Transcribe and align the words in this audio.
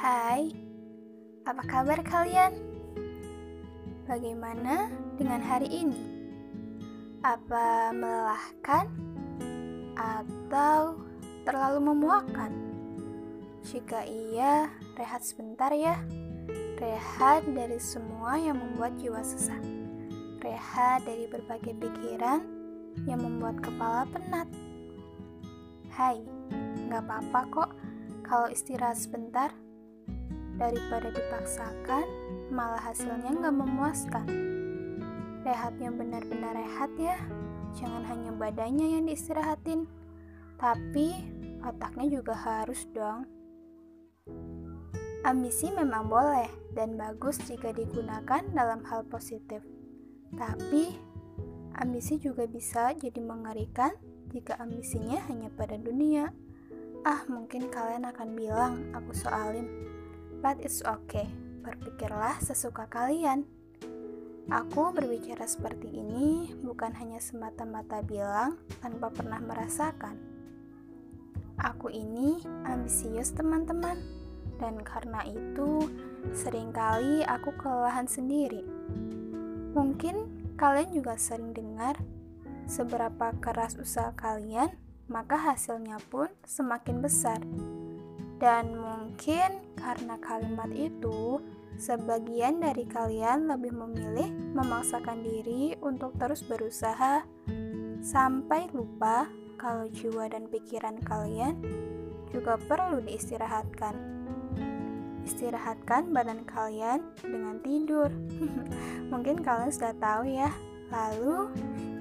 apa 0.00 1.60
kabar 1.68 2.00
kalian? 2.00 2.56
Bagaimana 4.08 4.88
dengan 5.20 5.44
hari 5.44 5.68
ini? 5.68 6.00
Apa 7.20 7.92
melelahkan 7.92 8.88
atau 10.00 10.96
terlalu 11.44 11.92
memuakkan? 11.92 12.48
Jika 13.60 14.08
iya, 14.08 14.72
rehat 14.96 15.20
sebentar 15.20 15.68
ya. 15.68 16.00
Rehat 16.80 17.44
dari 17.52 17.76
semua 17.76 18.40
yang 18.40 18.56
membuat 18.56 18.96
jiwa 18.96 19.20
susah. 19.20 19.60
Rehat 20.40 21.04
dari 21.04 21.28
berbagai 21.28 21.76
pikiran 21.76 22.40
yang 23.04 23.20
membuat 23.20 23.60
kepala 23.60 24.08
penat. 24.08 24.48
Hai, 25.92 26.24
nggak 26.88 27.04
apa-apa 27.04 27.40
kok 27.52 27.70
kalau 28.24 28.48
istirahat 28.48 28.96
sebentar 28.96 29.52
daripada 30.60 31.08
dipaksakan 31.08 32.04
malah 32.52 32.84
hasilnya 32.84 33.32
nggak 33.32 33.56
memuaskan. 33.56 34.28
Rehat 35.40 35.72
yang 35.80 35.96
benar-benar 35.96 36.52
rehat 36.52 36.92
ya 37.00 37.16
jangan 37.72 38.04
hanya 38.04 38.30
badannya 38.36 39.00
yang 39.00 39.08
diistirahatin 39.08 39.88
tapi 40.60 41.24
otaknya 41.64 42.20
juga 42.20 42.36
harus 42.36 42.84
dong. 42.92 43.24
Ambisi 45.24 45.72
memang 45.72 46.12
boleh 46.12 46.48
dan 46.76 47.00
bagus 47.00 47.40
jika 47.48 47.72
digunakan 47.72 48.44
dalam 48.52 48.84
hal 48.84 49.08
positif 49.08 49.64
tapi 50.36 50.92
ambisi 51.80 52.20
juga 52.20 52.44
bisa 52.44 52.92
jadi 52.92 53.18
mengerikan 53.24 53.96
jika 54.30 54.60
ambisinya 54.60 55.24
hanya 55.26 55.48
pada 55.56 55.74
dunia. 55.80 56.30
Ah, 57.02 57.24
mungkin 57.32 57.72
kalian 57.72 58.04
akan 58.12 58.28
bilang 58.36 58.92
aku 58.92 59.16
soalin. 59.16 59.66
But 60.40 60.64
it's 60.64 60.80
okay. 60.82 61.28
Berpikirlah 61.60 62.40
sesuka 62.40 62.88
kalian. 62.88 63.44
Aku 64.50 64.90
berbicara 64.90 65.46
seperti 65.46 65.92
ini 65.94 66.50
bukan 66.64 66.96
hanya 66.96 67.22
semata-mata 67.22 68.02
bilang 68.02 68.58
tanpa 68.82 69.12
pernah 69.12 69.38
merasakan. 69.38 70.16
Aku 71.60 71.92
ini 71.92 72.40
ambisius 72.66 73.36
teman-teman. 73.36 74.00
Dan 74.56 74.80
karena 74.84 75.24
itu, 75.24 75.88
sering 76.36 76.72
kali 76.72 77.24
aku 77.24 77.52
kelelahan 77.56 78.04
sendiri. 78.04 78.64
Mungkin 79.72 80.28
kalian 80.56 80.92
juga 80.92 81.16
sering 81.16 81.56
dengar 81.56 81.96
seberapa 82.68 83.32
keras 83.40 83.80
usaha 83.80 84.12
kalian 84.16 84.72
maka 85.10 85.34
hasilnya 85.34 85.98
pun 86.06 86.30
semakin 86.46 87.02
besar. 87.02 87.42
Dan 88.40 88.72
mungkin 88.72 89.60
karena 89.76 90.16
kalimat 90.16 90.72
itu, 90.72 91.44
sebagian 91.76 92.64
dari 92.64 92.88
kalian 92.88 93.52
lebih 93.52 93.76
memilih 93.76 94.32
memaksakan 94.56 95.20
diri 95.20 95.76
untuk 95.84 96.16
terus 96.16 96.40
berusaha 96.40 97.20
sampai 98.00 98.72
lupa 98.72 99.28
kalau 99.60 99.84
jiwa 99.92 100.24
dan 100.32 100.48
pikiran 100.48 100.96
kalian 101.04 101.60
juga 102.32 102.56
perlu 102.56 103.04
diistirahatkan. 103.04 103.92
Istirahatkan 105.28 106.08
badan 106.08 106.48
kalian 106.48 107.12
dengan 107.20 107.60
tidur. 107.60 108.08
Mungkin 109.12 109.44
kalian 109.44 109.68
sudah 109.68 109.92
tahu 110.00 110.32
ya. 110.32 110.48
Lalu, 110.90 111.52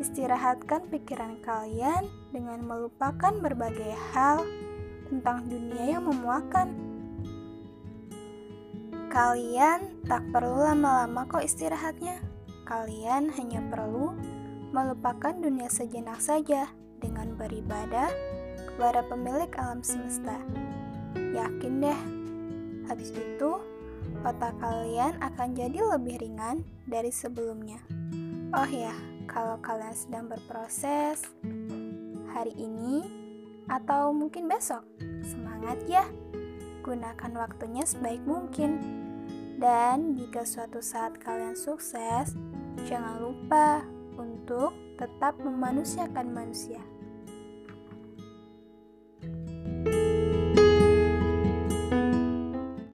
istirahatkan 0.00 0.86
pikiran 0.88 1.42
kalian 1.42 2.06
dengan 2.30 2.62
melupakan 2.62 3.34
berbagai 3.36 3.92
hal 4.14 4.46
tentang 5.08 5.48
dunia 5.48 5.98
yang 5.98 6.04
memuakan. 6.04 6.68
Kalian 9.08 10.04
tak 10.04 10.22
perlu 10.30 10.62
lama-lama 10.62 11.24
kok 11.24 11.42
istirahatnya. 11.42 12.20
Kalian 12.68 13.32
hanya 13.32 13.64
perlu 13.72 14.12
melupakan 14.70 15.32
dunia 15.32 15.72
sejenak 15.72 16.20
saja 16.20 16.68
dengan 17.00 17.32
beribadah 17.40 18.12
kepada 18.68 19.00
pemilik 19.08 19.48
alam 19.56 19.80
semesta. 19.80 20.36
Yakin 21.16 21.80
deh, 21.80 22.00
habis 22.84 23.10
itu 23.16 23.58
otak 24.22 24.52
kalian 24.60 25.16
akan 25.24 25.56
jadi 25.56 25.78
lebih 25.96 26.20
ringan 26.20 26.62
dari 26.84 27.08
sebelumnya. 27.08 27.80
Oh 28.52 28.68
ya, 28.68 28.92
kalau 29.24 29.56
kalian 29.64 29.96
sedang 29.96 30.28
berproses, 30.28 31.24
hari 32.32 32.52
ini 32.56 33.04
atau 33.68 34.12
mungkin 34.12 34.48
besok. 34.48 34.97
Semangat 35.68 35.84
ya! 35.84 36.04
Gunakan 36.80 37.32
waktunya 37.36 37.84
sebaik 37.84 38.24
mungkin. 38.24 38.80
Dan 39.60 40.16
jika 40.16 40.40
suatu 40.40 40.80
saat 40.80 41.20
kalian 41.20 41.52
sukses, 41.52 42.32
jangan 42.88 43.20
lupa 43.20 43.84
untuk 44.16 44.72
tetap 44.96 45.36
memanusiakan 45.36 46.32
manusia. 46.32 46.80